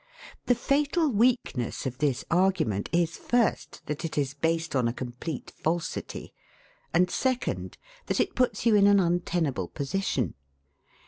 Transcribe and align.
The 0.47 0.55
fatal 0.55 1.11
weakness 1.11 1.85
of 1.85 1.99
this 1.99 2.25
argument 2.31 2.89
is, 2.91 3.17
first, 3.17 3.83
that 3.85 4.03
it 4.03 4.17
is 4.17 4.33
based 4.33 4.75
on 4.75 4.87
a 4.87 4.93
complete 4.93 5.51
falsity; 5.55 6.33
and 6.91 7.07
second, 7.11 7.77
that 8.07 8.19
it 8.19 8.33
puts 8.33 8.65
you 8.65 8.73
in 8.73 8.87
an 8.87 8.99
untenable 8.99 9.67
position. 9.67 10.33